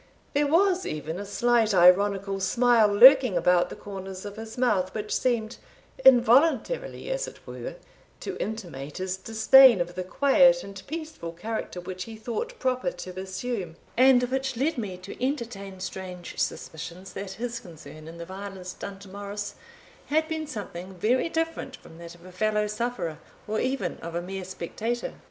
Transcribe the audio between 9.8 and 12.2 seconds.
the quiet and peaceful character which he